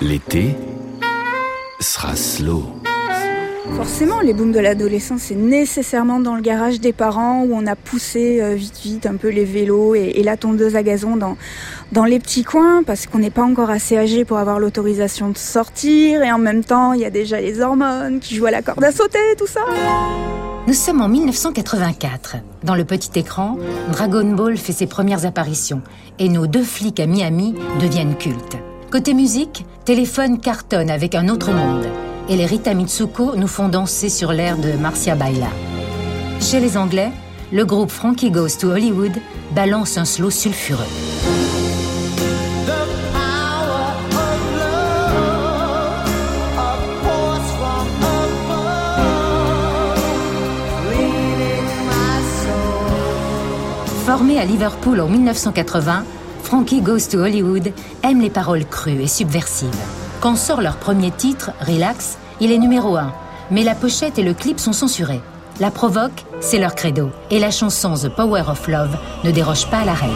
L'été 0.00 0.54
sera 1.80 2.14
slow. 2.14 2.62
Forcément, 3.74 4.20
les 4.20 4.32
booms 4.32 4.52
de 4.52 4.60
l'adolescence, 4.60 5.22
c'est 5.22 5.34
nécessairement 5.34 6.20
dans 6.20 6.36
le 6.36 6.40
garage 6.40 6.78
des 6.78 6.92
parents 6.92 7.42
où 7.42 7.52
on 7.52 7.66
a 7.66 7.74
poussé 7.74 8.40
euh, 8.40 8.54
vite 8.54 8.78
vite 8.80 9.06
un 9.06 9.16
peu 9.16 9.28
les 9.28 9.44
vélos 9.44 9.96
et, 9.96 10.22
la 10.22 10.36
tondeuse 10.36 10.76
à 10.76 10.84
gazon 10.84 11.16
dans, 11.16 11.36
dans 11.90 12.04
les 12.04 12.20
petits 12.20 12.44
coins 12.44 12.84
parce 12.84 13.06
qu'on 13.08 13.18
n'est 13.18 13.30
pas 13.30 13.42
encore 13.42 13.70
assez 13.70 13.96
âgé 13.96 14.24
pour 14.24 14.38
avoir 14.38 14.60
l'autorisation 14.60 15.30
de 15.30 15.36
sortir 15.36 16.22
et 16.22 16.30
en 16.30 16.38
même 16.38 16.62
temps, 16.62 16.92
il 16.92 17.00
y 17.00 17.04
a 17.04 17.10
déjà 17.10 17.40
les 17.40 17.60
hormones 17.60 18.20
qui 18.20 18.36
jouent 18.36 18.46
à 18.46 18.52
la 18.52 18.62
corde 18.62 18.84
à 18.84 18.92
sauter, 18.92 19.18
tout 19.36 19.48
ça. 19.48 19.62
Nous 20.68 20.74
sommes 20.74 21.00
en 21.00 21.08
1984. 21.08 22.36
Dans 22.62 22.76
le 22.76 22.84
petit 22.84 23.18
écran, 23.18 23.58
Dragon 23.90 24.30
Ball 24.32 24.56
fait 24.58 24.72
ses 24.72 24.86
premières 24.86 25.26
apparitions 25.26 25.82
et 26.20 26.28
nos 26.28 26.46
deux 26.46 26.62
flics 26.62 27.00
à 27.00 27.06
Miami 27.06 27.56
deviennent 27.80 28.16
cultes. 28.16 28.58
Côté 28.90 29.12
musique, 29.12 29.66
Téléphone 29.84 30.40
cartonne 30.40 30.88
avec 30.88 31.14
un 31.14 31.28
autre 31.28 31.52
monde 31.52 31.86
et 32.30 32.36
les 32.36 32.46
Rita 32.46 32.72
Mitsuko 32.72 33.36
nous 33.36 33.46
font 33.46 33.68
danser 33.68 34.08
sur 34.08 34.32
l'air 34.32 34.56
de 34.56 34.72
Marcia 34.72 35.14
Baila. 35.14 35.50
Chez 36.40 36.58
les 36.58 36.78
Anglais, 36.78 37.10
le 37.52 37.66
groupe 37.66 37.90
Frankie 37.90 38.30
Goes 38.30 38.56
to 38.58 38.70
Hollywood 38.70 39.12
balance 39.54 39.98
un 39.98 40.06
slow 40.06 40.30
sulfureux. 40.30 40.78
Formé 54.06 54.38
à 54.38 54.46
Liverpool 54.46 55.02
en 55.02 55.08
1980, 55.08 56.04
Frankie 56.48 56.80
Goes 56.80 57.08
to 57.10 57.18
Hollywood 57.18 57.74
aime 58.02 58.22
les 58.22 58.30
paroles 58.30 58.64
crues 58.64 59.02
et 59.02 59.06
subversives. 59.06 59.68
Quand 60.22 60.34
sort 60.34 60.62
leur 60.62 60.78
premier 60.78 61.10
titre, 61.10 61.50
Relax, 61.60 62.16
il 62.40 62.50
est 62.52 62.56
numéro 62.56 62.96
1, 62.96 63.12
mais 63.50 63.62
la 63.64 63.74
pochette 63.74 64.18
et 64.18 64.22
le 64.22 64.32
clip 64.32 64.58
sont 64.58 64.72
censurés. 64.72 65.20
La 65.60 65.70
provoque, 65.70 66.24
c'est 66.40 66.58
leur 66.58 66.74
credo, 66.74 67.10
et 67.30 67.38
la 67.38 67.50
chanson 67.50 67.92
The 67.96 68.08
Power 68.08 68.44
of 68.48 68.66
Love 68.66 68.96
ne 69.24 69.30
déroge 69.30 69.68
pas 69.68 69.80
à 69.80 69.84
la 69.84 69.92
règle. 69.92 70.14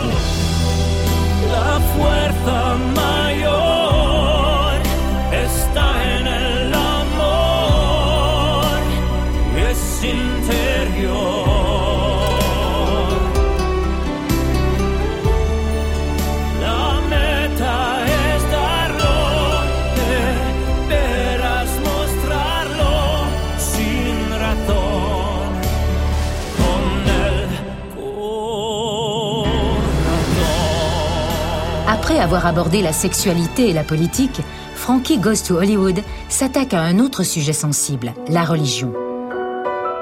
Après 32.12 32.24
avoir 32.24 32.46
abordé 32.46 32.82
la 32.82 32.92
sexualité 32.92 33.70
et 33.70 33.72
la 33.72 33.84
politique, 33.84 34.42
Frankie 34.74 35.16
Goes 35.16 35.44
to 35.48 35.56
Hollywood 35.56 35.98
s'attaque 36.28 36.74
à 36.74 36.82
un 36.82 36.98
autre 36.98 37.22
sujet 37.22 37.54
sensible, 37.54 38.12
la 38.28 38.44
religion. 38.44 38.92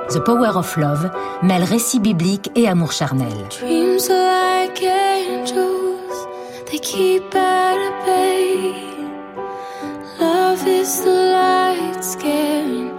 The 0.09 0.19
Power 0.19 0.57
of 0.57 0.77
Love 0.77 1.09
mêle 1.45 1.63
récit 1.63 2.01
biblique 2.01 2.51
et 2.57 2.67
amour 2.67 2.91
charnel. 2.91 3.29
Dreams 3.61 4.11
are 4.11 4.65
like 4.65 4.83
angels, 4.83 6.27
they 6.69 6.81
keep 6.81 7.33
at 7.33 7.79
bay. 8.05 8.75
Love 10.19 10.67
is 10.67 11.03
the 11.05 11.31
light 11.33 12.03
scaring 12.03 12.91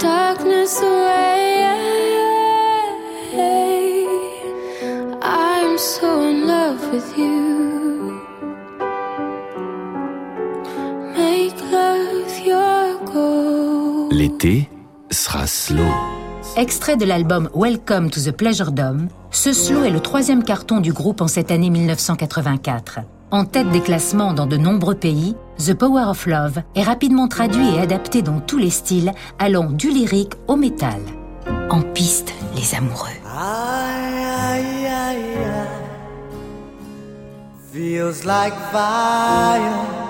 darkness 0.00 0.82
away. 0.82 1.62
I'm 5.22 5.78
so 5.78 6.20
in 6.20 6.48
love 6.48 6.92
with 6.92 7.16
you. 7.16 7.55
L'été 14.46 14.68
sera 15.10 15.46
slow. 15.46 15.82
Extrait 16.56 16.96
de 16.96 17.04
l'album 17.04 17.50
Welcome 17.52 18.10
to 18.10 18.20
the 18.20 18.30
Pleasure 18.30 18.70
Dome, 18.70 19.08
ce 19.32 19.52
slow 19.52 19.82
est 19.82 19.90
le 19.90 19.98
troisième 19.98 20.44
carton 20.44 20.80
du 20.80 20.92
groupe 20.92 21.20
en 21.20 21.26
cette 21.26 21.50
année 21.50 21.68
1984. 21.68 23.00
En 23.32 23.44
tête 23.44 23.68
des 23.70 23.80
classements 23.80 24.34
dans 24.34 24.46
de 24.46 24.56
nombreux 24.56 24.94
pays, 24.94 25.34
The 25.58 25.74
Power 25.74 26.04
of 26.04 26.26
Love 26.26 26.62
est 26.76 26.82
rapidement 26.82 27.26
traduit 27.26 27.74
et 27.74 27.80
adapté 27.80 28.22
dans 28.22 28.38
tous 28.38 28.58
les 28.58 28.70
styles, 28.70 29.12
allant 29.40 29.70
du 29.70 29.90
lyrique 29.90 30.34
au 30.46 30.54
métal. 30.54 31.00
En 31.68 31.82
piste, 31.82 32.32
les 32.54 32.74
amoureux. 32.76 33.08
Feels 37.72 38.24
like 38.24 38.54
fire. 38.70 40.06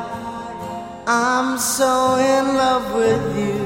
I'm 1.08 1.56
so 1.58 2.16
in 2.16 2.54
love 2.54 2.94
with 2.94 3.38
you. 3.38 3.65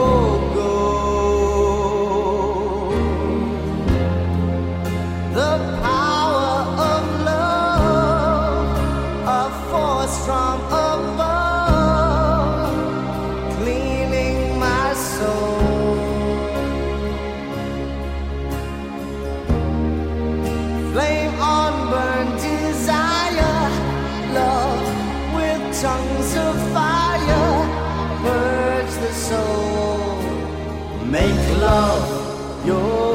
Make 31.11 31.59
love 31.59 32.65
your 32.65 33.11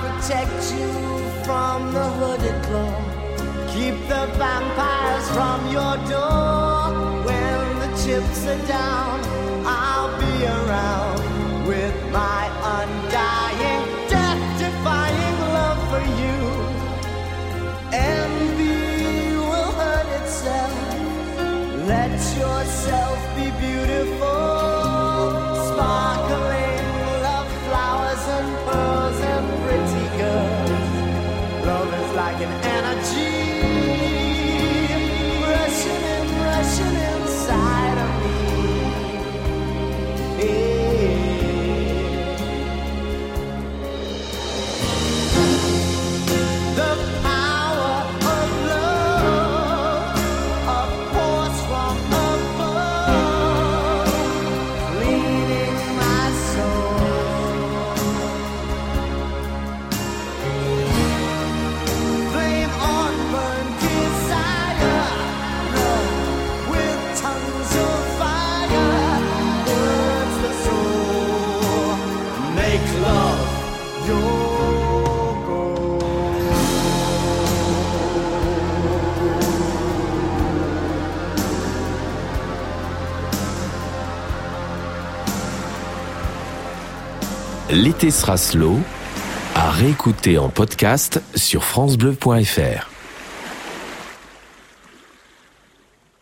protect 0.00 0.72
you 0.72 0.90
from 1.44 1.92
the 1.92 2.04
hooded 2.18 2.62
claw. 2.62 3.00
Keep 3.74 3.96
the 4.08 4.26
vampires 4.38 5.28
from 5.30 5.72
your 5.72 5.96
door 6.08 7.13
chips 8.04 8.46
are 8.46 8.66
down, 8.66 9.18
I'll 9.64 10.12
be 10.20 10.44
around 10.44 11.66
with 11.66 11.96
my 12.12 12.44
undying, 12.76 13.82
death-defying 14.10 15.38
love 15.56 15.80
for 15.88 16.04
you. 16.20 16.38
Envy 17.92 19.36
will 19.48 19.72
hurt 19.80 20.08
itself. 20.20 20.76
Let 21.88 22.12
yourself 22.36 23.18
be 23.36 23.48
beautiful, 23.66 24.44
sparkling 25.70 26.86
love, 27.24 27.50
flowers 27.66 28.24
and 28.36 28.48
pearls 28.66 29.18
and 29.32 29.46
pretty 29.64 30.06
girls. 30.20 31.66
Love 31.66 31.90
is 32.02 32.10
like 32.14 32.40
an 32.46 32.52
energy. 32.76 33.73
L'été 87.70 88.10
sera 88.10 88.36
slow 88.36 88.78
à 89.54 89.70
réécouter 89.70 90.36
en 90.36 90.50
podcast 90.50 91.22
sur 91.34 91.64
francebleu.fr. 91.64 92.93